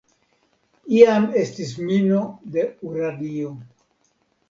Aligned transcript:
Iam 0.99 1.27
estis 1.43 1.75
mino 1.91 2.25
de 2.57 2.67
uranio. 2.91 3.57